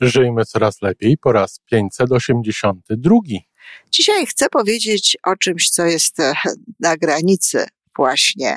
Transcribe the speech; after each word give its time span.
Żyjmy 0.00 0.44
coraz 0.44 0.82
lepiej 0.82 1.18
po 1.18 1.32
raz 1.32 1.60
582. 1.70 3.16
Dzisiaj 3.90 4.26
chcę 4.26 4.48
powiedzieć 4.48 5.16
o 5.26 5.36
czymś, 5.36 5.70
co 5.70 5.86
jest 5.86 6.20
e, 6.20 6.34
na 6.80 6.96
granicy 6.96 7.66
właśnie 7.96 8.56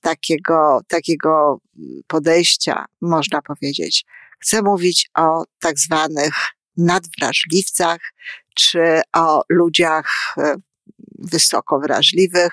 takiego, 0.00 0.80
takiego 0.88 1.60
podejścia, 2.06 2.84
można 3.00 3.42
powiedzieć. 3.42 4.04
Chcę 4.40 4.62
mówić 4.62 5.10
o 5.18 5.44
tak 5.60 5.78
zwanych 5.78 6.34
nadwrażliwcach, 6.76 7.98
czy 8.54 9.00
o 9.14 9.42
ludziach 9.48 10.34
e, 10.38 10.54
wysoko 11.18 11.80
wrażliwych, 11.80 12.52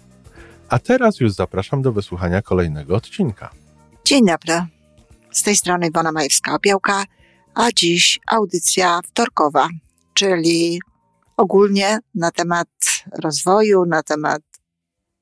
A 0.71 0.79
teraz 0.79 1.19
już 1.19 1.31
zapraszam 1.31 1.81
do 1.81 1.91
wysłuchania 1.91 2.41
kolejnego 2.41 2.95
odcinka. 2.95 3.51
Dzień 4.05 4.25
dobry. 4.25 4.65
Z 5.31 5.43
tej 5.43 5.55
strony 5.55 5.87
Iwona 5.87 6.11
Majewska-Opiełka, 6.11 7.05
a 7.53 7.71
dziś 7.75 8.19
audycja 8.27 8.99
wtorkowa, 9.07 9.67
czyli 10.13 10.79
ogólnie 11.37 11.99
na 12.15 12.31
temat 12.31 12.67
rozwoju, 13.23 13.85
na 13.85 14.03
temat 14.03 14.41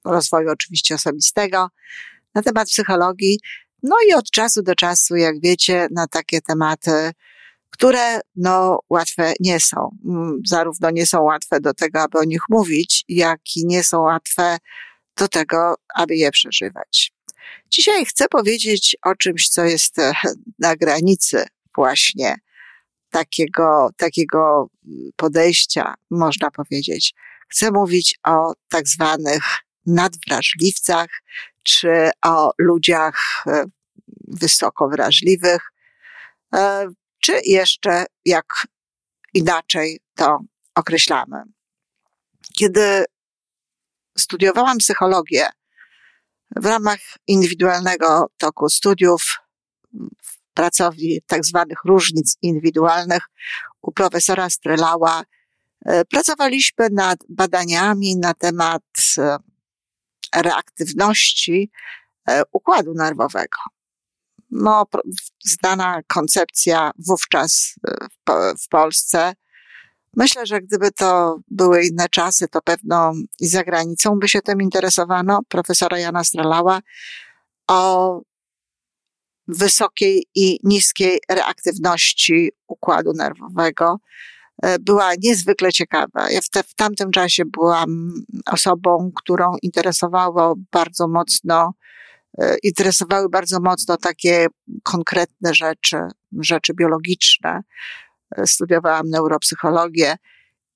rozwoju 0.06 0.50
oczywiście 0.52 0.96
osobistego, 0.96 1.68
na 2.36 2.42
temat 2.42 2.68
psychologii, 2.68 3.40
no 3.84 3.96
i 4.10 4.14
od 4.14 4.32
czasu 4.32 4.62
do 4.62 4.76
czasu, 4.76 5.16
jak 5.16 5.42
wiecie, 5.42 5.88
na 5.92 6.08
takie 6.08 6.42
tematy, 6.42 7.12
które 7.70 8.20
no 8.36 8.80
łatwe 8.90 9.34
nie 9.40 9.60
są. 9.60 9.98
Mm, 10.06 10.42
zarówno 10.46 10.90
nie 10.92 11.06
są 11.06 11.22
łatwe 11.22 11.60
do 11.60 11.74
tego, 11.74 12.02
aby 12.02 12.20
o 12.20 12.24
nich 12.24 12.42
mówić, 12.50 13.06
jak 13.08 13.40
i 13.56 13.66
nie 13.66 13.84
są 13.84 14.02
łatwe 14.02 14.58
do 15.20 15.28
tego, 15.28 15.76
aby 15.96 16.16
je 16.16 16.32
przeżywać. 16.32 17.12
Dzisiaj 17.72 18.06
chcę 18.06 18.28
powiedzieć 18.28 18.98
o 19.02 19.16
czymś, 19.16 19.50
co 19.50 19.64
jest 19.64 20.00
e, 20.00 20.14
na 20.60 20.76
granicy 20.76 21.46
właśnie 21.76 22.36
takiego, 23.10 23.90
takiego 23.98 24.70
podejścia, 25.16 25.94
można 26.10 26.52
powiedzieć. 26.52 27.14
Chcę 27.50 27.72
mówić 27.72 28.20
o 28.28 28.54
tak 28.70 28.88
zwanych 28.88 29.44
nadwrażliwcach, 29.86 31.10
czy 31.64 32.10
o 32.26 32.52
ludziach 32.58 33.44
e, 33.48 33.64
wysoko 34.28 34.90
wrażliwych, 34.90 35.72
e, 36.56 36.88
czy 37.22 37.40
jeszcze 37.46 38.06
jak 38.26 38.46
inaczej 39.34 40.00
to 40.16 40.40
określamy. 40.76 41.44
Kiedy 42.58 43.06
studiowałam 44.20 44.78
psychologię 44.78 45.48
w 46.56 46.66
ramach 46.66 47.00
indywidualnego 47.28 48.30
toku 48.38 48.70
studiów 48.70 49.40
w 50.24 50.40
pracowni 50.54 51.22
tak 51.28 51.46
zwanych 51.46 51.78
różnic 51.86 52.38
indywidualnych 52.42 53.24
u 53.82 53.92
profesora 53.92 54.50
Strelała. 54.50 55.24
E, 55.86 56.06
pracowaliśmy 56.06 56.88
nad 56.92 57.20
badaniami 57.30 58.18
na 58.18 58.34
temat 58.34 58.84
e, 59.18 59.38
reaktywności 60.36 61.72
e, 62.30 62.44
układu 62.52 62.94
nerwowego. 62.94 63.58
No, 64.52 64.86
znana 65.46 66.02
koncepcja 66.08 66.92
wówczas 67.08 67.76
w, 68.28 68.32
w 68.64 68.68
Polsce 68.68 69.34
Myślę, 70.16 70.46
że 70.46 70.62
gdyby 70.62 70.92
to 70.92 71.40
były 71.48 71.86
inne 71.86 72.10
czasy, 72.10 72.48
to 72.48 72.62
pewno 72.62 73.14
i 73.40 73.48
za 73.48 73.64
granicą 73.64 74.20
by 74.20 74.28
się 74.28 74.42
tym 74.42 74.62
interesowano. 74.62 75.40
Profesora 75.50 76.00
Jana 76.00 76.24
Stralała 76.24 76.80
o 77.68 78.22
wysokiej 79.48 80.26
i 80.36 80.60
niskiej 80.64 81.20
reaktywności 81.30 82.52
układu 82.68 83.14
nerwowego 83.14 84.00
e, 84.64 84.80
była 84.80 85.12
niezwykle 85.24 85.72
ciekawa. 85.72 86.30
Ja 86.30 86.42
w, 86.42 86.50
te, 86.50 86.64
w 86.64 86.76
tamtym 86.76 87.12
czasie 87.12 87.44
byłam 87.46 88.14
osobą, 88.46 89.12
którą 89.16 89.56
interesowało 89.62 90.56
bardzo 90.72 91.08
mocno, 91.08 91.74
e, 92.38 92.58
interesowały 92.64 93.30
bardzo 93.30 93.60
mocno 93.60 93.98
takie 93.98 94.48
konkretne 94.84 95.54
rzeczy, 95.54 95.98
rzeczy 96.40 96.74
biologiczne 96.74 97.62
studiowałam 98.46 99.10
neuropsychologię 99.10 100.16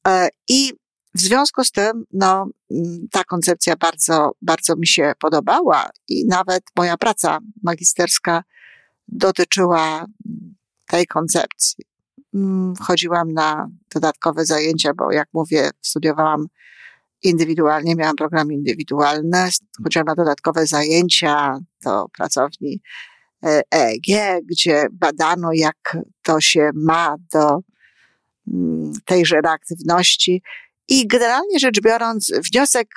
e, 0.07 0.29
i 0.49 0.73
w 1.15 1.19
związku 1.21 1.63
z 1.63 1.71
tym, 1.71 2.05
no, 2.13 2.47
ta 3.11 3.23
koncepcja 3.23 3.75
bardzo, 3.75 4.31
bardzo 4.41 4.75
mi 4.75 4.87
się 4.87 5.13
podobała 5.19 5.89
i 6.09 6.25
nawet 6.27 6.63
moja 6.77 6.97
praca 6.97 7.39
magisterska 7.63 8.43
dotyczyła 9.07 10.05
tej 10.87 11.07
koncepcji. 11.07 11.85
Chodziłam 12.79 13.31
na 13.31 13.67
dodatkowe 13.93 14.45
zajęcia, 14.45 14.93
bo 14.93 15.11
jak 15.11 15.27
mówię, 15.33 15.69
studiowałam 15.81 16.45
indywidualnie, 17.23 17.95
miałam 17.95 18.15
program 18.15 18.51
indywidualny, 18.51 19.49
chodziłam 19.83 20.05
na 20.05 20.15
dodatkowe 20.15 20.67
zajęcia 20.67 21.59
do 21.83 22.05
pracowni 22.17 22.81
EEG, 23.43 24.41
gdzie 24.45 24.85
badano, 24.91 25.49
jak 25.53 25.97
to 26.21 26.41
się 26.41 26.69
ma 26.75 27.15
do 27.33 27.59
mm, 28.53 28.93
tejże 29.05 29.41
reaktywności. 29.41 30.41
I 30.87 31.07
generalnie 31.07 31.59
rzecz 31.59 31.81
biorąc, 31.81 32.31
wniosek 32.51 32.87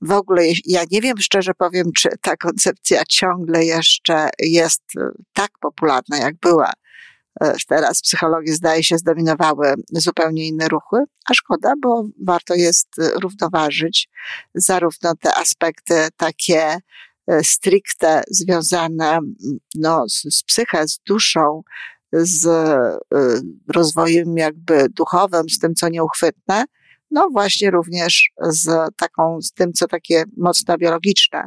w 0.00 0.12
ogóle, 0.12 0.42
ja 0.66 0.82
nie 0.90 1.00
wiem, 1.00 1.18
szczerze 1.18 1.54
powiem, 1.54 1.92
czy 1.96 2.08
ta 2.20 2.36
koncepcja 2.36 3.02
ciągle 3.08 3.64
jeszcze 3.64 4.28
jest 4.38 4.82
e, 4.96 5.08
tak 5.32 5.50
popularna, 5.60 6.18
jak 6.18 6.36
była. 6.36 6.72
E, 7.40 7.54
teraz 7.68 7.98
w 7.98 8.02
psychologii 8.02 8.52
zdaje 8.52 8.84
się 8.84 8.98
zdominowały 8.98 9.74
zupełnie 9.92 10.46
inne 10.46 10.68
ruchy, 10.68 10.96
a 11.30 11.34
szkoda, 11.34 11.72
bo 11.82 12.04
warto 12.26 12.54
jest 12.54 12.88
równoważyć 13.22 14.08
zarówno 14.54 15.14
te 15.20 15.34
aspekty 15.34 16.08
takie 16.16 16.78
stricte 17.42 18.22
związane 18.30 19.18
no, 19.74 20.08
z, 20.08 20.22
z 20.22 20.42
psychę, 20.42 20.88
z 20.88 20.98
duszą, 20.98 21.62
z 22.12 22.46
e, 22.46 22.98
rozwojem 23.74 24.36
jakby 24.36 24.88
duchowym, 24.88 25.48
z 25.48 25.58
tym, 25.58 25.74
co 25.74 25.88
nieuchwytne, 25.88 26.64
no 27.12 27.28
właśnie 27.32 27.70
również 27.70 28.30
z 28.40 28.94
taką, 28.96 29.38
z 29.42 29.52
tym, 29.52 29.72
co 29.72 29.88
takie 29.88 30.24
mocno 30.36 30.78
biologiczne. 30.78 31.44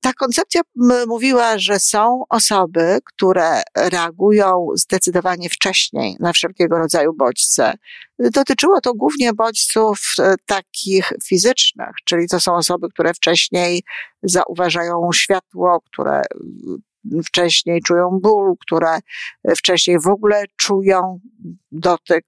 Ta 0.00 0.12
koncepcja 0.12 0.60
mówiła, 1.06 1.58
że 1.58 1.78
są 1.78 2.22
osoby, 2.28 2.98
które 3.04 3.62
reagują 3.76 4.66
zdecydowanie 4.74 5.48
wcześniej 5.48 6.16
na 6.20 6.32
wszelkiego 6.32 6.78
rodzaju 6.78 7.12
bodźce. 7.18 7.74
Dotyczyło 8.18 8.80
to 8.80 8.94
głównie 8.94 9.32
bodźców 9.32 10.00
e, 10.18 10.34
takich 10.46 11.12
fizycznych, 11.24 11.90
czyli 12.04 12.28
to 12.28 12.40
są 12.40 12.54
osoby, 12.54 12.88
które 12.88 13.14
wcześniej 13.14 13.82
zauważają 14.22 15.10
światło, 15.14 15.80
które 15.80 16.22
wcześniej 17.24 17.82
czują 17.82 18.18
ból, 18.22 18.54
które 18.60 18.98
wcześniej 19.56 19.98
w 20.00 20.06
ogóle 20.06 20.44
czują 20.56 21.20
dotyk. 21.72 22.26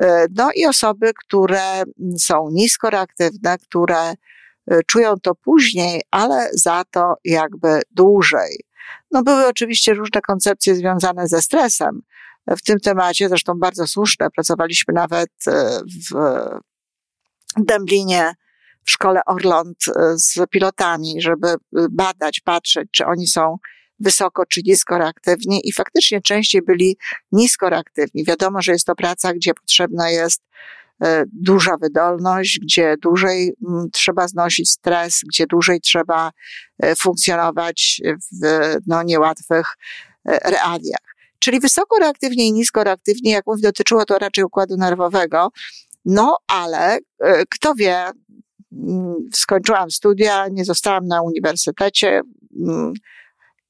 E, 0.00 0.26
no 0.36 0.50
i 0.54 0.66
osoby, 0.66 1.12
które 1.26 1.82
są 2.18 2.48
nisko 2.50 2.90
reaktywne, 2.90 3.58
które 3.58 4.10
e, 4.10 4.14
czują 4.86 5.14
to 5.22 5.34
później, 5.34 6.02
ale 6.10 6.48
za 6.52 6.84
to 6.90 7.14
jakby 7.24 7.82
dłużej. 7.90 8.64
No 9.10 9.22
były 9.22 9.46
oczywiście 9.46 9.94
różne 9.94 10.20
koncepcje 10.20 10.74
związane 10.74 11.28
ze 11.28 11.42
stresem. 11.42 12.02
W 12.46 12.62
tym 12.62 12.80
temacie, 12.80 13.28
zresztą 13.28 13.54
bardzo 13.54 13.86
słuszne, 13.86 14.30
pracowaliśmy 14.30 14.94
nawet 14.94 15.30
e, 15.46 15.80
w 16.10 16.14
Dęblinie, 17.56 18.34
w 18.84 18.90
szkole 18.90 19.20
Orląt 19.26 19.76
z 20.14 20.50
pilotami, 20.50 21.14
żeby 21.18 21.54
badać, 21.90 22.40
patrzeć, 22.40 22.88
czy 22.92 23.06
oni 23.06 23.26
są 23.26 23.58
wysoko 24.02 24.46
czy 24.46 24.60
nisko 24.66 24.98
reaktywni 24.98 25.60
i 25.64 25.72
faktycznie 25.72 26.20
częściej 26.20 26.62
byli 26.62 26.96
nisko 27.32 27.70
reaktywni. 27.70 28.24
Wiadomo, 28.24 28.62
że 28.62 28.72
jest 28.72 28.86
to 28.86 28.94
praca, 28.94 29.32
gdzie 29.32 29.54
potrzebna 29.54 30.10
jest 30.10 30.42
e, 31.04 31.24
duża 31.32 31.76
wydolność, 31.76 32.58
gdzie 32.62 32.96
dłużej 33.02 33.54
mm, 33.68 33.90
trzeba 33.92 34.28
znosić 34.28 34.70
stres, 34.70 35.20
gdzie 35.28 35.46
dłużej 35.46 35.80
trzeba 35.80 36.30
e, 36.82 36.96
funkcjonować 36.96 38.00
w 38.32 38.76
no, 38.86 39.02
niełatwych 39.02 39.66
realiach. 40.24 41.12
Czyli 41.38 41.60
wysoko 41.60 41.98
reaktywnie 41.98 42.46
i 42.46 42.52
nisko 42.52 42.84
reaktywnie, 42.84 43.32
jak 43.32 43.46
mówię, 43.46 43.62
dotyczyło 43.62 44.04
to 44.04 44.18
raczej 44.18 44.44
układu 44.44 44.76
nerwowego, 44.76 45.48
no 46.04 46.36
ale 46.46 46.98
kto 47.50 47.74
wie, 47.74 48.10
mm, 48.72 49.14
skończyłam 49.34 49.90
studia, 49.90 50.48
nie 50.48 50.64
zostałam 50.64 51.06
na 51.06 51.22
uniwersytecie, 51.22 52.20
mm, 52.56 52.92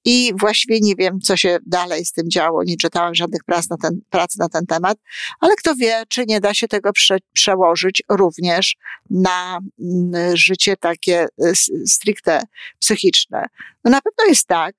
i 0.04 0.32
właściwie 0.40 0.80
nie 0.80 0.94
wiem, 0.94 1.20
co 1.20 1.36
się 1.36 1.58
dalej 1.66 2.04
z 2.04 2.12
tym 2.12 2.30
działo. 2.30 2.64
Nie 2.64 2.76
czytałam 2.76 3.14
żadnych 3.14 3.44
prac 3.44 3.70
na 3.70 3.76
ten, 3.76 4.00
prac 4.10 4.36
na 4.36 4.48
ten 4.48 4.66
temat, 4.66 4.98
ale 5.40 5.56
kto 5.56 5.74
wie, 5.74 6.02
czy 6.08 6.24
nie 6.26 6.40
da 6.40 6.54
się 6.54 6.68
tego 6.68 6.92
prze, 6.92 7.18
przełożyć 7.32 8.02
również 8.08 8.76
na 9.10 9.58
mm, 9.80 10.36
życie 10.36 10.76
takie 10.76 11.26
y, 11.44 11.52
stricte 11.86 12.42
psychiczne. 12.78 13.46
No 13.84 13.90
na 13.90 14.00
pewno 14.00 14.24
jest 14.28 14.46
tak, 14.46 14.74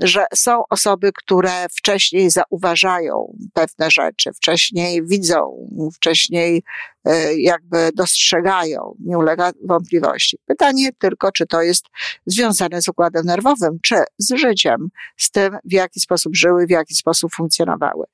że 0.00 0.24
są 0.34 0.62
osoby, 0.70 1.10
które 1.12 1.66
wcześniej 1.70 2.30
zauważają 2.30 3.36
pewne 3.52 3.90
rzeczy, 3.90 4.32
wcześniej 4.32 5.06
widzą, 5.06 5.68
wcześniej 5.94 6.62
e, 7.04 7.34
jakby 7.34 7.90
dostrzegają, 7.94 8.94
nie 9.00 9.18
ulega 9.18 9.52
wątpliwości. 9.64 10.38
Pytanie 10.46 10.92
tylko, 10.92 11.32
czy 11.32 11.46
to 11.46 11.62
jest 11.62 11.84
związane 12.26 12.82
z 12.82 12.88
układem 12.88 13.26
nerwowym, 13.26 13.78
czy 13.82 13.94
z 14.18 14.34
życiem, 14.34 14.88
z 15.16 15.30
tym, 15.30 15.58
w 15.64 15.72
jaki 15.72 16.00
sposób 16.00 16.36
żyły, 16.36 16.66
w 16.66 16.70
jaki 16.70 16.94
sposób 16.94 17.34
funkcjonowały. 17.34 18.06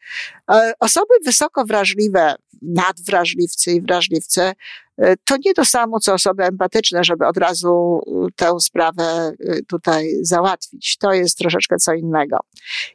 E, 0.51 0.73
osoby 0.81 1.15
wysoko 1.25 1.65
wrażliwe, 1.65 2.35
nadwrażliwcy 2.63 3.73
i 3.73 3.83
wrażliwcy, 3.83 4.53
E, 5.01 5.17
to 5.17 5.37
nie 5.45 5.55
to 5.55 5.65
samo, 5.65 6.01
co 6.01 6.15
osoby 6.15 6.45
empatyczne, 6.45 7.05
żeby 7.05 7.27
od 7.27 7.37
razu 7.37 8.01
e, 8.07 8.27
tę 8.37 8.61
sprawę 8.61 9.03
e, 9.03 9.63
tutaj 9.69 10.09
załatwić. 10.23 10.97
To 10.99 11.13
jest 11.13 11.39
troszeczkę 11.39 11.77
co 11.77 11.95
innego. 11.95 12.39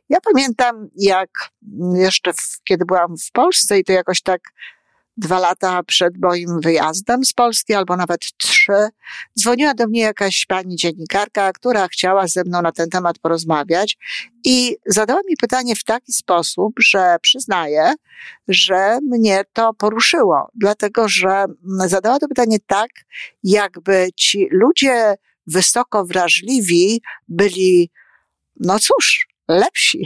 Ja 0.10 0.18
pamiętam, 0.34 0.90
jak 0.96 1.30
jeszcze 1.96 2.34
w, 2.34 2.64
kiedy 2.64 2.86
byłam 2.86 3.18
w 3.18 3.32
Polsce 3.32 3.80
i 3.80 3.84
to 3.84 3.94
jakoś 3.94 4.22
tak 4.22 4.42
dwa 5.18 5.40
lata 5.40 5.84
przed 5.84 6.14
moim 6.22 6.60
wyjazdem 6.62 7.26
z 7.26 7.34
Polski, 7.34 7.74
albo 7.74 7.96
nawet 7.98 8.22
trzy, 8.38 8.90
dzwoniła 9.40 9.74
do 9.74 9.88
mnie 9.88 10.02
jakaś 10.02 10.46
pani 10.46 10.76
dziennikarka, 10.76 11.54
która 11.54 11.88
chciała 11.88 12.28
ze 12.28 12.44
mną 12.44 12.62
na 12.62 12.72
ten 12.72 12.90
temat 12.90 13.20
porozmawiać 13.20 13.98
i 14.44 14.78
zadała 14.86 15.20
mi 15.30 15.38
pytanie 15.38 15.76
w 15.76 15.84
taki 15.84 16.14
sposób, 16.14 16.74
że 16.80 17.18
przyznaję, 17.22 17.94
że 18.48 19.00
mnie 19.12 19.44
to 19.54 19.74
poruszyło, 19.74 20.50
dlatego 20.56 21.10
że 21.10 21.46
zadała 21.86 22.20
to 22.20 22.28
pytanie 22.28 22.58
tak, 22.68 22.90
jakby 23.44 24.08
ci 24.16 24.48
ludzie 24.52 25.16
wysoko 25.48 26.06
wrażliwi 26.06 27.02
byli, 27.28 27.92
no 28.60 28.80
cóż, 28.80 29.28
lepsi, 29.48 30.06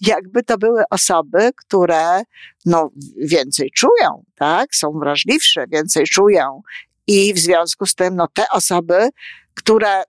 jakby 0.00 0.42
to 0.42 0.58
były 0.58 0.82
osoby, 0.90 1.50
które 1.56 2.22
no, 2.64 2.90
więcej 3.16 3.70
czują, 3.70 4.24
tak? 4.34 4.74
Są 4.74 4.92
wrażliwsze, 4.92 5.66
więcej 5.66 6.04
czują. 6.04 6.62
I 7.06 7.34
w 7.34 7.38
związku 7.38 7.86
z 7.86 7.94
tym, 7.94 8.16
no, 8.16 8.28
te 8.34 8.48
osoby, 8.48 9.08
które 9.54 10.02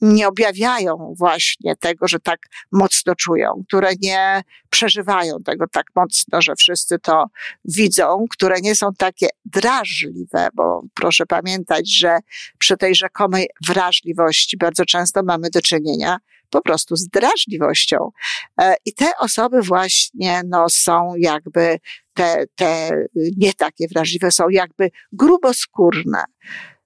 nie 0.00 0.28
objawiają 0.28 1.14
właśnie 1.18 1.76
tego, 1.76 2.08
że 2.08 2.20
tak 2.20 2.38
mocno 2.72 3.14
czują, 3.14 3.62
które 3.68 3.92
nie 4.02 4.42
przeżywają 4.70 5.36
tego 5.44 5.64
tak 5.72 5.86
mocno, 5.96 6.42
że 6.42 6.56
wszyscy 6.56 6.98
to 6.98 7.24
widzą, 7.64 8.24
które 8.30 8.60
nie 8.60 8.74
są 8.74 8.88
takie 8.98 9.28
drażliwe, 9.44 10.48
bo 10.54 10.82
proszę 10.94 11.26
pamiętać, 11.26 11.96
że 11.98 12.18
przy 12.58 12.76
tej 12.76 12.94
rzekomej 12.94 13.48
wrażliwości 13.68 14.56
bardzo 14.56 14.84
często 14.84 15.22
mamy 15.22 15.50
do 15.50 15.62
czynienia 15.62 16.16
po 16.50 16.62
prostu 16.62 16.96
z 16.96 17.08
drażliwością. 17.08 18.10
E, 18.60 18.74
I 18.84 18.94
te 18.94 19.06
osoby 19.18 19.62
właśnie 19.62 20.42
no, 20.46 20.68
są 20.68 21.12
jakby 21.18 21.78
te, 22.14 22.44
te 22.54 22.90
nie 23.36 23.54
takie 23.54 23.88
wrażliwe, 23.88 24.30
są 24.30 24.48
jakby 24.48 24.90
gruboskórne. 25.12 26.24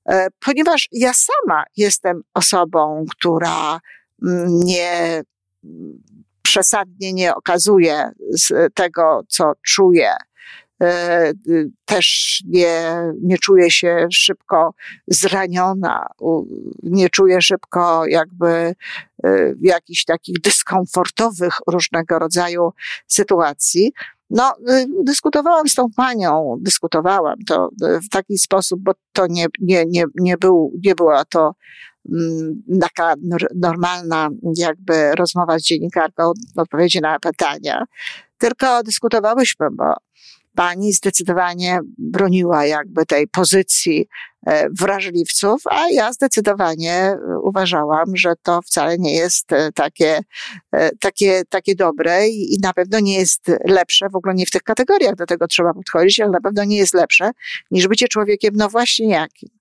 E, 0.08 0.28
ponieważ 0.40 0.88
ja 0.92 1.12
sama 1.14 1.64
jestem 1.76 2.22
osobą, 2.34 3.04
która 3.10 3.80
mm, 4.22 4.60
nie 4.64 5.22
przesadnie 6.42 7.12
nie 7.12 7.34
okazuje 7.34 8.10
tego, 8.74 9.22
co 9.28 9.52
czuje, 9.62 10.14
E, 10.82 11.32
też 11.84 12.38
nie, 12.46 12.94
nie 13.22 13.38
czuję 13.38 13.70
się 13.70 14.06
szybko 14.12 14.74
zraniona, 15.06 16.06
nie 16.82 17.10
czuję 17.10 17.42
szybko 17.42 18.06
jakby 18.06 18.48
e, 18.48 18.74
jakichś 19.60 20.04
takich 20.04 20.40
dyskomfortowych 20.40 21.54
różnego 21.66 22.18
rodzaju 22.18 22.72
sytuacji. 23.06 23.92
No, 24.30 24.54
e, 24.68 24.86
dyskutowałam 25.04 25.68
z 25.68 25.74
tą 25.74 25.86
panią, 25.96 26.56
dyskutowałam 26.60 27.34
to 27.46 27.68
w 27.80 28.08
taki 28.08 28.38
sposób, 28.38 28.80
bo 28.82 28.92
to 29.12 29.26
nie, 29.26 29.46
nie, 29.60 29.84
nie, 29.86 30.04
nie, 30.14 30.36
był, 30.36 30.72
nie 30.84 30.94
była 30.94 31.24
to 31.24 31.54
mm, 32.12 32.62
taka 32.80 33.14
normalna 33.54 34.28
jakby 34.56 35.14
rozmowa 35.14 35.58
z 35.58 35.62
dziennikarką, 35.62 36.32
odpowiedzi 36.56 37.00
na 37.00 37.18
pytania, 37.18 37.84
tylko 38.38 38.82
dyskutowałyśmy, 38.82 39.66
bo 39.72 39.94
pani 40.54 40.92
zdecydowanie 40.92 41.78
broniła 41.98 42.66
jakby 42.66 43.06
tej 43.06 43.28
pozycji 43.28 44.08
e, 44.46 44.68
wrażliwców, 44.80 45.62
a 45.70 45.90
ja 45.90 46.12
zdecydowanie 46.12 47.16
uważałam, 47.42 48.16
że 48.16 48.32
to 48.42 48.62
wcale 48.62 48.98
nie 48.98 49.14
jest 49.14 49.52
e, 49.52 49.72
takie, 49.72 50.20
e, 50.72 50.90
takie, 50.96 51.42
takie 51.48 51.74
dobre 51.74 52.28
i 52.28 52.56
na 52.62 52.72
pewno 52.72 53.00
nie 53.00 53.18
jest 53.18 53.50
lepsze, 53.64 54.08
w 54.08 54.16
ogóle 54.16 54.34
nie 54.34 54.46
w 54.46 54.50
tych 54.50 54.62
kategoriach 54.62 55.14
do 55.14 55.26
tego 55.26 55.46
trzeba 55.46 55.74
podchodzić, 55.74 56.20
ale 56.20 56.30
na 56.30 56.40
pewno 56.40 56.64
nie 56.64 56.76
jest 56.76 56.94
lepsze 56.94 57.30
niż 57.70 57.88
bycie 57.88 58.08
człowiekiem, 58.08 58.54
no 58.56 58.68
właśnie 58.68 59.08
jakim. 59.08 59.53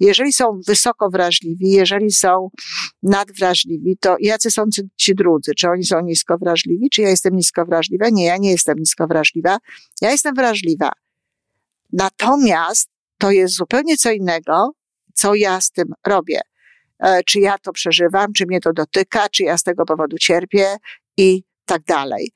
Jeżeli 0.00 0.32
są 0.32 0.60
wysoko 0.66 1.10
wrażliwi, 1.10 1.70
jeżeli 1.70 2.10
są 2.10 2.50
nadwrażliwi, 3.02 3.96
to 4.00 4.16
jacy 4.20 4.50
są 4.50 4.62
ci 4.96 5.14
drudzy? 5.14 5.52
Czy 5.54 5.68
oni 5.68 5.84
są 5.84 6.00
nisko 6.00 6.38
wrażliwi? 6.38 6.90
Czy 6.90 7.02
ja 7.02 7.08
jestem 7.08 7.36
nisko 7.36 7.64
wrażliwa? 7.64 8.08
Nie, 8.12 8.24
ja 8.24 8.36
nie 8.36 8.50
jestem 8.50 8.78
nisko 8.78 9.06
wrażliwa. 9.06 9.58
Ja 10.00 10.10
jestem 10.10 10.34
wrażliwa. 10.34 10.90
Natomiast 11.92 12.88
to 13.18 13.30
jest 13.30 13.54
zupełnie 13.54 13.96
co 13.96 14.10
innego, 14.10 14.70
co 15.14 15.34
ja 15.34 15.60
z 15.60 15.70
tym 15.70 15.86
robię. 16.06 16.40
E, 16.98 17.22
czy 17.22 17.40
ja 17.40 17.58
to 17.58 17.72
przeżywam, 17.72 18.32
czy 18.32 18.46
mnie 18.46 18.60
to 18.60 18.72
dotyka, 18.72 19.28
czy 19.28 19.42
ja 19.42 19.58
z 19.58 19.62
tego 19.62 19.84
powodu 19.84 20.18
cierpię 20.18 20.76
i 21.16 21.44
tak 21.64 21.84
dalej. 21.84 22.32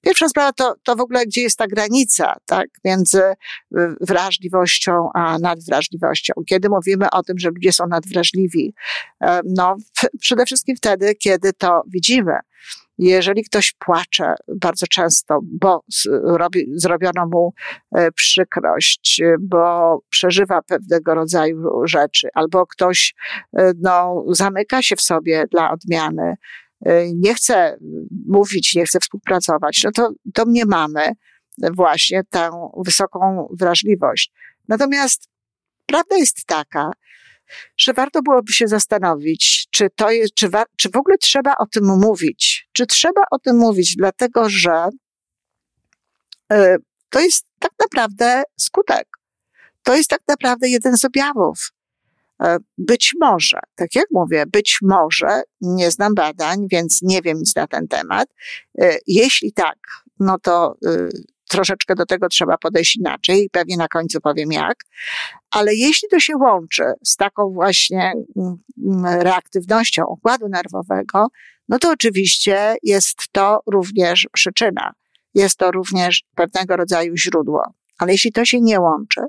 Pierwsza 0.00 0.28
sprawa 0.28 0.52
to, 0.52 0.74
to 0.82 0.96
w 0.96 1.00
ogóle, 1.00 1.26
gdzie 1.26 1.42
jest 1.42 1.58
ta 1.58 1.66
granica, 1.66 2.36
tak, 2.46 2.68
między 2.84 3.22
y, 3.22 3.34
wrażliwością 4.00 5.08
a 5.14 5.38
nadwrażliwością. 5.38 6.32
Kiedy 6.46 6.68
mówimy 6.68 7.10
o 7.10 7.22
tym, 7.22 7.38
że 7.38 7.48
ludzie 7.48 7.72
są 7.72 7.86
nadwrażliwi, 7.86 8.74
e, 9.20 9.40
no, 9.44 9.76
przede 10.20 10.46
wszystkim 10.46 10.76
wtedy, 10.76 11.14
kiedy 11.14 11.52
to 11.52 11.82
widzimy. 11.86 12.32
Jeżeli 12.98 13.44
ktoś 13.44 13.72
płacze 13.78 14.34
bardzo 14.48 14.86
często, 14.86 15.38
bo 15.42 15.84
robi, 16.24 16.66
zrobiono 16.74 17.26
mu 17.26 17.54
e, 17.94 18.12
przykrość, 18.12 19.20
bo 19.40 19.98
przeżywa 20.10 20.62
pewnego 20.62 21.14
rodzaju 21.14 21.86
rzeczy, 21.86 22.28
albo 22.34 22.66
ktoś 22.66 23.14
e, 23.58 23.72
no, 23.80 24.24
zamyka 24.28 24.82
się 24.82 24.96
w 24.96 25.00
sobie 25.00 25.44
dla 25.50 25.70
odmiany, 25.70 26.34
nie 27.14 27.34
chce 27.34 27.78
mówić, 28.26 28.74
nie 28.74 28.84
chce 28.84 29.00
współpracować, 29.00 29.80
no 29.84 29.90
to, 29.92 30.12
to 30.34 30.46
mnie 30.46 30.64
mamy 30.66 31.12
właśnie 31.76 32.22
tę 32.30 32.50
wysoką 32.86 33.48
wrażliwość. 33.58 34.32
Natomiast 34.68 35.28
prawda 35.86 36.16
jest 36.16 36.46
taka, 36.46 36.90
że 37.76 37.92
warto 37.92 38.22
byłoby 38.22 38.52
się 38.52 38.68
zastanowić, 38.68 39.66
czy 39.70 39.88
to 39.96 40.10
jest, 40.10 40.34
czy, 40.34 40.48
wa, 40.48 40.64
czy 40.76 40.88
w 40.90 40.96
ogóle 40.96 41.18
trzeba 41.18 41.54
o 41.58 41.66
tym 41.66 41.84
mówić. 41.84 42.68
Czy 42.72 42.86
trzeba 42.86 43.22
o 43.30 43.38
tym 43.38 43.56
mówić, 43.56 43.96
dlatego 43.96 44.48
że 44.48 44.88
y, 46.52 46.76
to 47.10 47.20
jest 47.20 47.46
tak 47.58 47.72
naprawdę 47.80 48.42
skutek. 48.60 49.08
To 49.82 49.96
jest 49.96 50.10
tak 50.10 50.20
naprawdę 50.28 50.68
jeden 50.68 50.96
z 50.96 51.04
objawów 51.04 51.72
być 52.78 53.14
może, 53.20 53.60
tak 53.74 53.94
jak 53.94 54.06
mówię, 54.10 54.44
być 54.46 54.78
może, 54.82 55.42
nie 55.60 55.90
znam 55.90 56.14
badań, 56.14 56.66
więc 56.70 57.02
nie 57.02 57.22
wiem 57.22 57.38
nic 57.38 57.56
na 57.56 57.66
ten 57.66 57.88
temat. 57.88 58.28
E, 58.78 58.98
jeśli 59.06 59.52
tak, 59.52 59.78
no 60.20 60.38
to 60.38 60.74
e, 60.86 61.08
troszeczkę 61.48 61.94
do 61.94 62.06
tego 62.06 62.28
trzeba 62.28 62.58
podejść 62.58 62.96
inaczej 62.96 63.44
i 63.44 63.50
pewnie 63.50 63.76
na 63.76 63.88
końcu 63.88 64.20
powiem 64.20 64.52
jak. 64.52 64.78
Ale 65.50 65.74
jeśli 65.74 66.08
to 66.08 66.20
się 66.20 66.36
łączy 66.36 66.84
z 67.04 67.16
taką 67.16 67.52
właśnie 67.52 68.12
mm, 68.36 68.56
mm, 68.86 69.22
reaktywnością 69.22 70.04
układu 70.06 70.48
nerwowego, 70.48 71.26
no 71.68 71.78
to 71.78 71.90
oczywiście 71.90 72.76
jest 72.82 73.22
to 73.32 73.60
również 73.66 74.28
przyczyna. 74.32 74.92
Jest 75.34 75.56
to 75.56 75.70
również 75.70 76.22
pewnego 76.34 76.76
rodzaju 76.76 77.16
źródło. 77.16 77.62
Ale 77.98 78.12
jeśli 78.12 78.32
to 78.32 78.44
się 78.44 78.60
nie 78.60 78.80
łączy, 78.80 79.20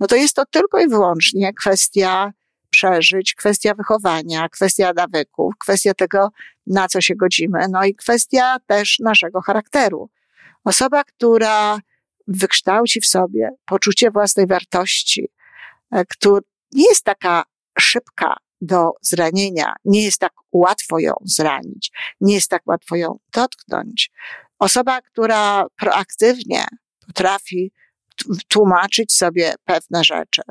no 0.00 0.06
to 0.06 0.16
jest 0.16 0.34
to 0.34 0.46
tylko 0.46 0.80
i 0.80 0.88
wyłącznie 0.88 1.54
kwestia 1.54 2.32
przeżyć, 2.70 3.34
kwestia 3.34 3.74
wychowania, 3.74 4.48
kwestia 4.48 4.92
nawyków, 4.96 5.54
kwestia 5.60 5.94
tego, 5.94 6.28
na 6.66 6.88
co 6.88 7.00
się 7.00 7.14
godzimy, 7.16 7.66
no 7.70 7.84
i 7.84 7.94
kwestia 7.94 8.56
też 8.66 8.98
naszego 8.98 9.40
charakteru. 9.40 10.10
Osoba, 10.64 11.04
która 11.04 11.78
wykształci 12.26 13.00
w 13.00 13.06
sobie 13.06 13.50
poczucie 13.66 14.10
własnej 14.10 14.46
wartości, 14.46 15.28
e, 15.90 16.04
która 16.04 16.40
nie 16.72 16.88
jest 16.88 17.04
taka 17.04 17.42
szybka 17.78 18.36
do 18.60 18.90
zranienia, 19.00 19.74
nie 19.84 20.04
jest 20.04 20.18
tak 20.18 20.32
łatwo 20.52 20.98
ją 20.98 21.14
zranić, 21.24 21.92
nie 22.20 22.34
jest 22.34 22.50
tak 22.50 22.62
łatwo 22.66 22.96
ją 22.96 23.18
dotknąć. 23.32 24.10
Osoba, 24.58 25.02
która 25.02 25.66
proaktywnie 25.76 26.64
potrafi 27.06 27.72
tłumaczyć 28.48 29.12
sobie 29.12 29.54
pewne 29.64 30.04
rzeczy, 30.04 30.42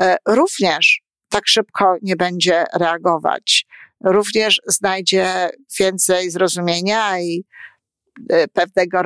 e, 0.00 0.16
również 0.28 1.00
tak 1.28 1.46
szybko 1.46 1.96
nie 2.02 2.16
będzie 2.16 2.64
reagować. 2.74 3.66
Również 4.04 4.60
znajdzie 4.66 5.50
więcej 5.80 6.30
zrozumienia 6.30 7.20
i 7.20 7.44
e, 8.30 8.48
pewnego 8.48 9.02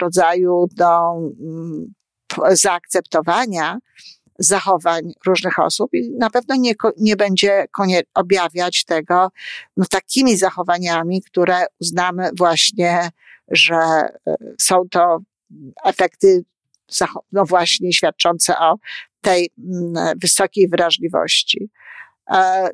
rodzaju 0.00 0.66
do 0.76 1.12
mm, 1.40 1.94
zaakceptowania 2.50 3.78
zachowań 4.38 5.12
różnych 5.26 5.58
osób 5.58 5.90
i 5.94 6.10
na 6.18 6.30
pewno 6.30 6.54
nie, 6.56 6.74
nie 6.96 7.16
będzie 7.16 7.66
objawiać 8.14 8.84
tego 8.84 9.28
no, 9.76 9.84
takimi 9.90 10.36
zachowaniami, 10.36 11.22
które 11.22 11.66
uznamy 11.80 12.30
właśnie, 12.38 13.10
że 13.48 13.76
e, 13.76 14.36
są 14.60 14.82
to 14.90 15.18
efekty 15.84 16.44
no 17.32 17.44
właśnie 17.44 17.92
świadczące 17.92 18.58
o 18.58 18.76
tej 19.20 19.50
mm, 19.58 20.18
wysokiej 20.18 20.68
wrażliwości. 20.68 21.70
E, 22.30 22.70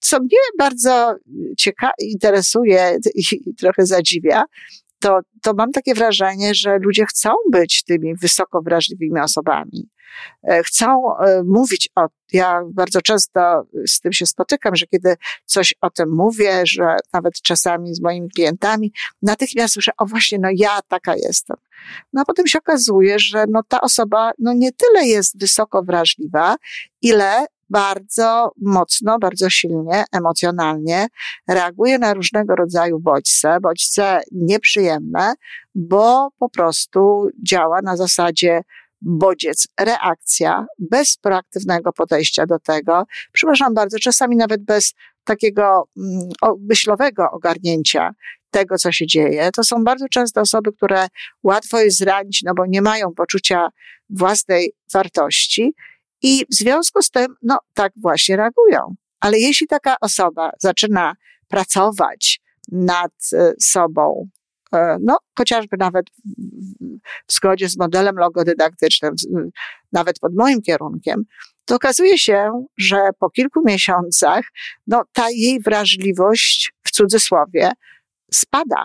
co 0.00 0.18
mnie 0.20 0.38
bardzo 0.58 1.14
cieka- 1.60 1.92
interesuje 1.98 2.98
i 3.14 3.54
trochę 3.54 3.86
zadziwia, 3.86 4.44
to, 5.04 5.20
to 5.42 5.54
mam 5.54 5.72
takie 5.72 5.94
wrażenie, 5.94 6.54
że 6.54 6.78
ludzie 6.78 7.06
chcą 7.06 7.30
być 7.52 7.84
tymi 7.84 8.16
wysoko 8.16 8.62
wrażliwymi 8.62 9.20
osobami. 9.20 9.88
E, 10.42 10.62
chcą 10.62 11.16
e, 11.16 11.42
mówić 11.46 11.88
o, 11.96 12.06
ja 12.32 12.62
bardzo 12.74 13.00
często 13.02 13.66
z 13.86 14.00
tym 14.00 14.12
się 14.12 14.26
spotykam, 14.26 14.76
że 14.76 14.86
kiedy 14.86 15.16
coś 15.44 15.74
o 15.80 15.90
tym 15.90 16.14
mówię, 16.14 16.62
że 16.66 16.96
nawet 17.12 17.42
czasami 17.42 17.94
z 17.94 18.00
moimi 18.00 18.28
klientami, 18.30 18.92
natychmiast 19.22 19.74
słyszę, 19.74 19.92
o 19.98 20.06
właśnie, 20.06 20.38
no 20.38 20.48
ja 20.52 20.80
taka 20.88 21.16
jestem. 21.16 21.56
No 22.12 22.22
a 22.22 22.24
potem 22.24 22.46
się 22.46 22.58
okazuje, 22.58 23.18
że 23.18 23.44
no 23.48 23.60
ta 23.68 23.80
osoba, 23.80 24.32
no 24.38 24.52
nie 24.52 24.72
tyle 24.72 25.06
jest 25.06 25.40
wysoko 25.40 25.82
wrażliwa, 25.82 26.56
ile 27.02 27.46
bardzo 27.70 28.52
mocno, 28.62 29.18
bardzo 29.18 29.50
silnie, 29.50 30.04
emocjonalnie 30.12 31.06
reaguje 31.48 31.98
na 31.98 32.14
różnego 32.14 32.56
rodzaju 32.56 33.00
bodźce, 33.00 33.58
bodźce 33.62 34.20
nieprzyjemne, 34.32 35.34
bo 35.74 36.28
po 36.38 36.48
prostu 36.48 37.28
działa 37.42 37.82
na 37.82 37.96
zasadzie 37.96 38.62
bodziec, 39.00 39.68
reakcja, 39.80 40.66
bez 40.78 41.16
proaktywnego 41.16 41.92
podejścia 41.92 42.46
do 42.46 42.58
tego, 42.58 43.04
przepraszam 43.32 43.74
bardzo, 43.74 43.98
czasami 43.98 44.36
nawet 44.36 44.64
bez 44.64 44.94
takiego 45.24 45.88
mm, 45.96 46.28
myślowego 46.60 47.30
ogarnięcia 47.30 48.10
tego, 48.50 48.78
co 48.78 48.92
się 48.92 49.06
dzieje. 49.06 49.50
To 49.52 49.64
są 49.64 49.84
bardzo 49.84 50.08
często 50.08 50.40
osoby, 50.40 50.72
które 50.72 51.06
łatwo 51.42 51.80
jest 51.80 51.98
zranić, 51.98 52.42
no 52.42 52.54
bo 52.54 52.66
nie 52.66 52.82
mają 52.82 53.14
poczucia 53.14 53.68
własnej 54.10 54.72
wartości 54.92 55.74
i 56.24 56.44
w 56.50 56.54
związku 56.54 57.02
z 57.02 57.10
tym, 57.10 57.26
no 57.42 57.58
tak 57.74 57.92
właśnie 57.96 58.36
reagują. 58.36 58.94
Ale 59.20 59.38
jeśli 59.38 59.66
taka 59.66 59.96
osoba 60.00 60.50
zaczyna 60.58 61.14
pracować 61.48 62.40
nad 62.72 63.12
e, 63.32 63.52
sobą, 63.60 64.28
e, 64.74 64.96
no 65.00 65.18
chociażby 65.38 65.76
nawet 65.76 66.06
w 67.28 67.32
zgodzie 67.32 67.68
z 67.68 67.78
modelem 67.78 68.16
logodydaktycznym, 68.16 69.14
nawet 69.92 70.18
pod 70.18 70.34
moim 70.34 70.62
kierunkiem, 70.62 71.24
to 71.64 71.74
okazuje 71.74 72.18
się, 72.18 72.66
że 72.78 73.10
po 73.18 73.30
kilku 73.30 73.62
miesiącach, 73.64 74.44
no 74.86 75.02
ta 75.12 75.30
jej 75.30 75.60
wrażliwość 75.60 76.72
w 76.82 76.90
cudzysłowie 76.90 77.70
spada. 78.32 78.84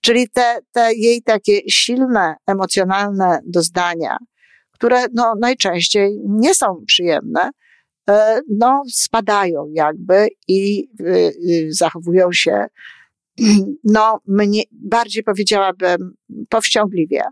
Czyli 0.00 0.30
te, 0.30 0.58
te 0.72 0.94
jej 0.94 1.22
takie 1.22 1.60
silne, 1.70 2.34
emocjonalne 2.46 3.40
doznania, 3.46 4.16
które 4.82 5.04
no, 5.12 5.34
najczęściej 5.40 6.20
nie 6.24 6.54
są 6.54 6.82
przyjemne, 6.86 7.50
e, 8.10 8.40
no, 8.48 8.82
spadają 8.88 9.66
jakby 9.74 10.28
i 10.48 10.88
y, 11.00 11.32
y, 11.50 11.68
zachowują 11.72 12.32
się, 12.32 12.66
no, 13.84 14.20
bardziej 14.70 15.22
powiedziałabym 15.22 16.14
powściągliwie. 16.48 17.22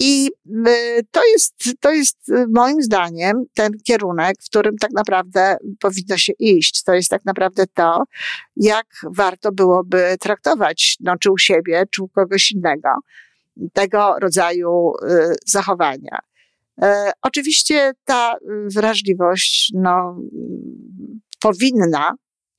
I 0.00 0.30
y, 0.66 1.06
to 1.10 1.20
jest, 1.32 1.54
to 1.80 1.92
jest 1.92 2.18
moim 2.48 2.82
zdaniem 2.82 3.44
ten 3.54 3.72
kierunek, 3.84 4.36
w 4.42 4.48
którym 4.48 4.76
tak 4.78 4.90
naprawdę 4.90 5.56
powinno 5.80 6.16
się 6.16 6.32
iść. 6.38 6.82
To 6.82 6.94
jest 6.94 7.10
tak 7.10 7.24
naprawdę 7.24 7.64
to, 7.74 8.04
jak 8.56 8.86
warto 9.16 9.52
byłoby 9.52 10.16
traktować, 10.20 10.96
no, 11.00 11.16
czy 11.18 11.30
u 11.30 11.38
siebie, 11.38 11.84
czy 11.90 12.02
u 12.02 12.08
kogoś 12.08 12.50
innego, 12.50 12.88
tego 13.72 14.14
rodzaju 14.20 14.92
zachowania. 15.46 16.29
E, 16.82 17.12
oczywiście 17.22 17.92
ta 18.04 18.36
wrażliwość, 18.74 19.72
no, 19.74 20.20
powinna 21.40 22.14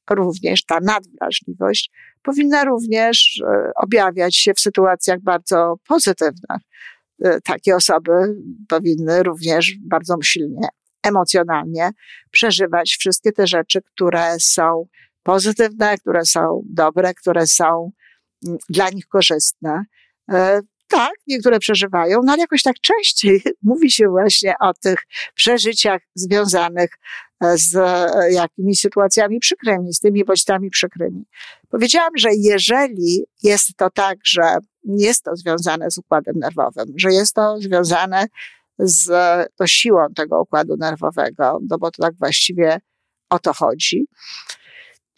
również, 0.09 0.65
ta 0.65 0.79
nadwrażliwość, 0.79 1.91
powinna 2.23 2.63
również 2.63 3.41
e, 3.45 3.71
objawiać 3.75 4.35
się 4.35 4.53
w 4.53 4.59
sytuacjach 4.59 5.21
bardzo 5.21 5.75
pozytywnych. 5.87 6.61
E, 7.23 7.41
takie 7.41 7.75
osoby 7.75 8.11
powinny 8.67 9.23
również 9.23 9.73
bardzo 9.89 10.15
silnie, 10.23 10.67
emocjonalnie 11.03 11.89
przeżywać 12.31 12.95
wszystkie 12.99 13.31
te 13.31 13.47
rzeczy, 13.47 13.81
które 13.81 14.35
są 14.39 14.85
pozytywne, 15.23 15.97
które 15.97 16.25
są 16.25 16.63
dobre, 16.69 17.13
które 17.13 17.47
są 17.47 17.91
mm, 18.47 18.57
dla 18.69 18.89
nich 18.89 19.07
korzystne 19.07 19.83
tak, 20.91 21.13
niektóre 21.27 21.59
przeżywają, 21.59 22.19
no 22.25 22.31
ale 22.31 22.41
jakoś 22.41 22.63
tak 22.63 22.75
częściej 22.81 23.41
mówi 23.63 23.91
się 23.91 24.07
właśnie 24.07 24.53
o 24.59 24.73
tych 24.73 24.99
przeżyciach 25.35 26.01
związanych 26.15 26.91
e, 27.43 27.57
z 27.57 27.75
e, 27.75 28.31
jakimiś 28.31 28.79
sytuacjami 28.79 29.39
przykrymi, 29.39 29.93
z 29.93 29.99
tymi 29.99 30.25
bodźcami 30.25 30.69
przykrymi. 30.69 31.23
Powiedziałam, 31.69 32.17
że 32.17 32.29
jeżeli 32.37 33.23
jest 33.43 33.75
to 33.77 33.89
tak, 33.89 34.17
że 34.23 34.57
jest 34.83 35.23
to 35.23 35.35
związane 35.35 35.91
z 35.91 35.97
układem 35.97 36.35
nerwowym, 36.39 36.85
że 36.97 37.13
jest 37.13 37.35
to 37.35 37.57
związane 37.59 38.25
z 38.79 39.09
to 39.55 39.67
siłą 39.67 40.07
tego 40.15 40.41
układu 40.41 40.77
nerwowego, 40.77 41.59
no 41.69 41.77
bo 41.77 41.91
to 41.91 42.03
tak 42.03 42.13
właściwie 42.19 42.79
o 43.29 43.39
to 43.39 43.53
chodzi, 43.53 44.07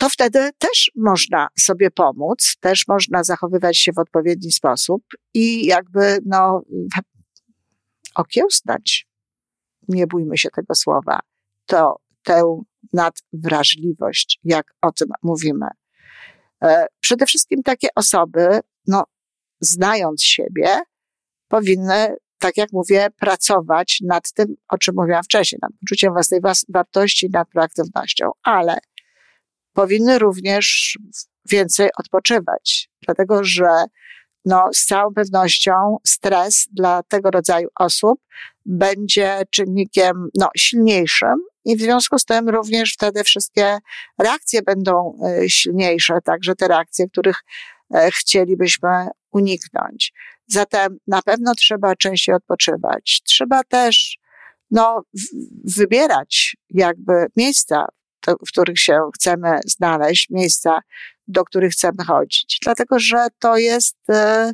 to 0.04 0.10
wtedy 0.10 0.50
też 0.58 0.92
można 0.96 1.48
sobie 1.60 1.92
pomóc, 1.92 2.58
też 2.60 2.88
można 2.88 3.24
zachowywać 3.24 3.78
się 3.78 3.92
w 3.94 4.00
odpowiedni 4.00 4.52
sposób 4.52 5.04
i 5.34 5.66
jakby, 5.66 6.18
no, 6.26 6.62
okiełstać, 8.16 9.08
nie 9.88 10.08
bójmy 10.08 10.38
się 10.38 10.50
tego 10.50 10.76
słowa, 10.76 11.20
to 11.66 11.96
tę 12.24 12.62
nadwrażliwość, 12.94 14.40
jak 14.44 14.66
o 14.82 14.92
tym 14.92 15.08
mówimy. 15.22 15.68
E, 16.64 16.88
przede 17.00 17.26
wszystkim 17.26 17.64
takie 17.64 17.88
osoby, 17.96 18.60
no, 18.88 19.04
znając 19.60 20.24
siebie, 20.24 20.80
powinny, 21.48 22.16
tak 22.40 22.58
jak 22.58 22.70
mówię, 22.72 23.08
pracować 23.20 24.00
nad 24.04 24.34
tym, 24.34 24.56
o 24.68 24.78
czym 24.78 24.96
mówiłam 24.98 25.24
wcześniej, 25.24 25.60
nad 25.62 25.72
poczuciem 25.80 26.14
własnej 26.14 26.42
wartości, 26.70 27.30
nad 27.30 27.50
proaktywnością, 27.50 28.32
ale 28.44 28.78
powinny 29.74 30.20
również 30.20 30.98
więcej 31.50 31.90
odpoczywać, 31.98 32.90
dlatego 33.06 33.44
że 33.44 33.86
no, 34.46 34.70
z 34.74 34.86
całą 34.86 35.14
pewnością 35.14 35.98
stres 36.08 36.68
dla 36.72 37.04
tego 37.04 37.32
rodzaju 37.32 37.68
osób 37.80 38.20
będzie 38.66 39.42
czynnikiem 39.52 40.30
no, 40.40 40.50
silniejszym 40.58 41.36
i 41.66 41.78
w 41.78 41.82
związku 41.82 42.20
z 42.20 42.26
tym 42.26 42.50
również 42.50 42.94
wtedy 42.94 43.24
wszystkie 43.24 43.78
reakcje 44.20 44.62
będą 44.62 45.18
e, 45.26 45.50
silniejsze, 45.50 46.14
także 46.24 46.56
te 46.56 46.68
reakcje, 46.68 47.10
których 47.10 47.44
e, 47.96 48.12
chcielibyśmy 48.12 49.08
uniknąć. 49.32 50.14
Zatem 50.48 50.98
na 51.08 51.22
pewno 51.22 51.56
trzeba 51.56 51.96
częściej 51.96 52.36
odpoczywać. 52.36 53.22
Trzeba 53.26 53.64
też 53.64 54.18
no, 54.72 55.02
wybierać 55.78 56.58
jakby 56.70 57.14
miejsca, 57.36 57.86
w 58.28 58.52
których 58.52 58.80
się 58.80 59.00
chcemy 59.16 59.60
znaleźć, 59.66 60.30
miejsca, 60.30 60.80
do 61.28 61.44
których 61.44 61.72
chcemy 61.72 62.04
chodzić. 62.08 62.60
Dlatego, 62.64 63.00
że 63.00 63.28
to 63.40 63.58
jest, 63.58 63.98
e, 64.10 64.52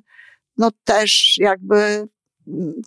no 0.58 0.72
też 0.84 1.36
jakby 1.38 2.08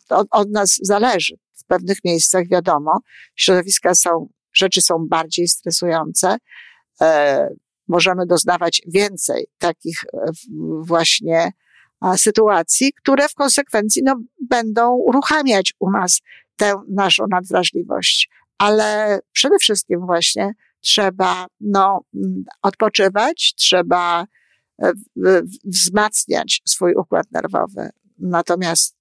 od, 0.08 0.26
od 0.30 0.50
nas 0.50 0.78
zależy. 0.82 1.36
W 1.54 1.64
pewnych 1.64 1.98
miejscach 2.04 2.48
wiadomo, 2.48 3.00
środowiska 3.36 3.94
są, 3.94 4.28
rzeczy 4.52 4.82
są 4.82 5.06
bardziej 5.08 5.48
stresujące, 5.48 6.36
e, 7.00 7.48
możemy 7.88 8.26
doznawać 8.26 8.82
więcej 8.86 9.46
takich 9.58 10.04
e, 10.04 10.30
właśnie 10.80 11.52
sytuacji, 12.16 12.92
które 12.92 13.28
w 13.28 13.34
konsekwencji 13.34 14.02
no, 14.04 14.20
będą 14.48 14.94
uruchamiać 14.94 15.74
u 15.78 15.90
nas 15.90 16.20
tę 16.56 16.74
naszą 16.88 17.26
nadwrażliwość. 17.30 18.30
Ale 18.58 19.20
przede 19.32 19.58
wszystkim 19.58 20.06
właśnie 20.06 20.52
trzeba 20.82 21.46
no, 21.60 22.04
odpoczywać, 22.62 23.54
trzeba 23.56 24.26
e, 24.82 24.92
wzmacniać 25.64 26.62
swój 26.66 26.94
układ 26.94 27.26
nerwowy. 27.32 27.90
Natomiast 28.18 28.96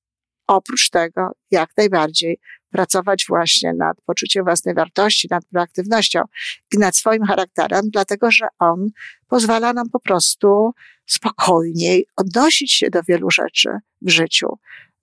oprócz 0.47 0.89
tego, 0.89 1.31
jak 1.51 1.69
najbardziej 1.77 2.39
pracować 2.69 3.25
właśnie 3.29 3.73
nad 3.73 3.97
poczuciem 4.05 4.43
własnej 4.43 4.75
wartości, 4.75 5.27
nad 5.31 5.45
proaktywnością 5.45 6.21
i 6.75 6.77
nad 6.77 6.95
swoim 6.95 7.23
charakterem, 7.23 7.89
dlatego 7.93 8.31
że 8.31 8.47
on 8.59 8.87
pozwala 9.27 9.73
nam 9.73 9.89
po 9.89 9.99
prostu 9.99 10.71
spokojniej 11.05 12.05
odnosić 12.15 12.71
się 12.71 12.89
do 12.89 12.99
wielu 13.07 13.31
rzeczy 13.31 13.69
w 14.01 14.09
życiu. 14.09 14.47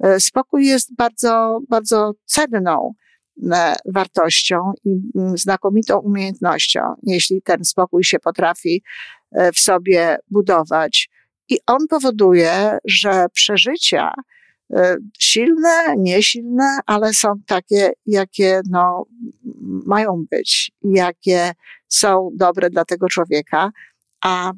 E, 0.01 0.21
spokój 0.21 0.67
jest 0.67 0.95
bardzo, 0.97 1.61
bardzo 1.69 2.13
cenną 2.25 2.95
wartością 3.85 4.73
i 4.85 5.01
mm, 5.17 5.39
znakomitą 5.39 5.99
umiejętnością, 5.99 6.81
jeśli 7.03 7.43
ten 7.43 7.65
spokój 7.65 8.05
się 8.05 8.19
potrafi 8.19 8.83
e, 9.33 9.53
w 9.53 9.59
sobie 9.59 10.17
budować. 10.31 11.11
I 11.49 11.59
on 11.67 11.87
powoduje, 11.89 12.79
że 12.85 13.27
przeżycia, 13.33 14.13
silne, 15.19 15.97
niesilne, 15.97 16.79
ale 16.87 17.15
są 17.15 17.35
takie, 17.47 17.93
jakie 18.07 18.61
no, 18.71 19.07
mają 19.87 20.25
być, 20.31 20.73
jakie 20.83 21.53
są 21.89 22.31
dobre 22.35 22.71
dla 22.71 22.85
tego 22.85 23.09
człowieka, 23.09 23.71
a 24.21 24.53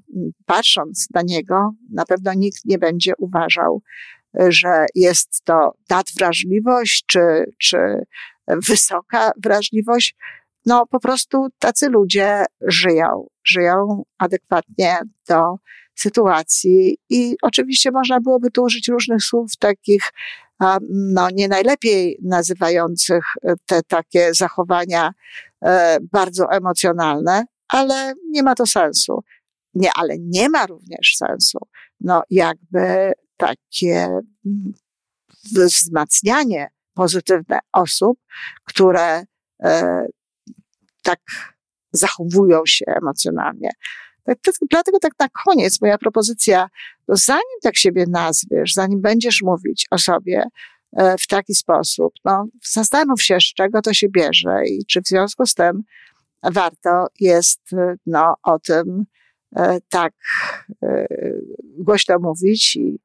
patrząc 0.46 1.08
na 1.14 1.22
niego, 1.22 1.70
na 1.92 2.04
pewno 2.04 2.34
nikt 2.34 2.64
nie 2.64 2.78
będzie 2.78 3.12
uważał, 3.18 3.82
że 4.48 4.86
jest 4.94 5.44
to 5.44 5.72
nadwrażliwość 5.90 7.04
czy, 7.06 7.20
czy 7.58 7.78
wysoka 8.68 9.32
wrażliwość. 9.42 10.16
No, 10.66 10.86
po 10.86 11.00
prostu 11.00 11.48
tacy 11.58 11.88
ludzie 11.88 12.44
żyją, 12.60 13.26
żyją 13.44 14.02
adekwatnie 14.18 14.98
do 15.28 15.56
sytuacji 15.94 16.98
i 17.10 17.36
oczywiście 17.42 17.90
można 17.90 18.20
byłoby 18.20 18.50
tu 18.50 18.62
użyć 18.62 18.88
różnych 18.88 19.22
słów 19.22 19.56
takich, 19.58 20.02
no, 20.90 21.28
nie 21.32 21.48
najlepiej 21.48 22.18
nazywających 22.22 23.24
te 23.66 23.82
takie 23.82 24.34
zachowania 24.34 25.12
e, 25.64 25.98
bardzo 26.12 26.52
emocjonalne, 26.52 27.44
ale 27.68 28.14
nie 28.30 28.42
ma 28.42 28.54
to 28.54 28.66
sensu. 28.66 29.22
Nie, 29.74 29.90
ale 29.94 30.18
nie 30.18 30.48
ma 30.48 30.66
również 30.66 31.16
sensu, 31.16 31.58
no 32.00 32.22
jakby 32.30 33.12
takie 33.36 34.20
mm, 34.46 34.72
wzmacnianie 35.52 36.70
pozytywne 37.00 37.58
osób, 37.72 38.18
które 38.64 39.24
e, 39.62 40.02
tak 41.02 41.20
zachowują 41.92 42.62
się 42.66 42.84
emocjonalnie. 43.02 43.70
Tak, 44.24 44.38
dlatego 44.70 44.98
tak 44.98 45.12
na 45.20 45.28
koniec 45.44 45.80
moja 45.80 45.98
propozycja, 45.98 46.68
to 47.06 47.16
zanim 47.16 47.58
tak 47.62 47.76
siebie 47.76 48.04
nazwiesz, 48.08 48.72
zanim 48.72 49.00
będziesz 49.00 49.42
mówić 49.42 49.86
o 49.90 49.98
sobie 49.98 50.44
e, 50.96 51.18
w 51.18 51.26
taki 51.26 51.54
sposób, 51.54 52.12
no, 52.24 52.46
zastanów 52.72 53.22
się, 53.22 53.40
z 53.40 53.54
czego 53.54 53.82
to 53.82 53.94
się 53.94 54.08
bierze 54.08 54.62
i 54.66 54.84
czy 54.86 55.00
w 55.02 55.06
związku 55.06 55.46
z 55.46 55.54
tym 55.54 55.82
warto 56.42 57.06
jest 57.20 57.60
no, 58.06 58.34
o 58.42 58.58
tym 58.58 59.06
E, 59.56 59.78
tak 59.88 60.12
e, 60.82 61.06
głośno 61.62 62.18
mówić 62.18 62.76
i 62.76 63.00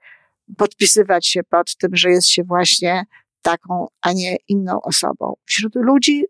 podpisywać 0.57 1.27
się 1.27 1.43
pod 1.43 1.77
tym, 1.77 1.95
że 1.95 2.09
jest 2.09 2.27
się 2.27 2.43
właśnie 2.43 3.05
taką, 3.45 3.87
a 4.01 4.13
nie 4.13 4.37
inną 4.47 4.81
osobą. 4.81 5.33
Wśród 5.45 5.75
ludzi 5.75 6.23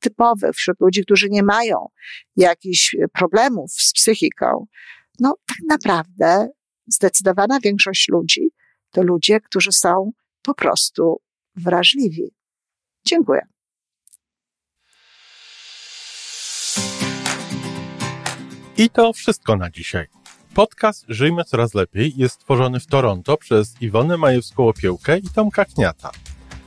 typowych, 0.00 0.50
wśród 0.54 0.80
ludzi, 0.80 1.02
którzy 1.02 1.28
nie 1.30 1.42
mają 1.42 1.88
jakichś 2.36 2.96
problemów 3.12 3.72
z 3.72 3.92
psychiką, 3.92 4.66
no 5.20 5.34
tak 5.46 5.58
naprawdę 5.68 6.48
zdecydowana 6.86 7.60
większość 7.60 8.08
ludzi 8.08 8.50
to 8.90 9.02
ludzie, 9.02 9.40
którzy 9.40 9.72
są 9.72 10.12
po 10.42 10.54
prostu 10.54 11.20
wrażliwi. 11.56 12.34
Dziękuję. 13.06 13.40
I 18.76 18.90
to 18.90 19.12
wszystko 19.12 19.56
na 19.56 19.70
dzisiaj. 19.70 20.06
Podcast 20.54 21.04
Żyjmy 21.08 21.44
Coraz 21.44 21.74
Lepiej 21.74 22.12
jest 22.16 22.34
stworzony 22.34 22.80
w 22.80 22.86
Toronto 22.86 23.36
przez 23.36 23.82
Iwonę 23.82 24.14
Majewską-Opiełkę 24.16 25.18
i 25.18 25.34
Tomka 25.34 25.64
Kniata. 25.64 26.10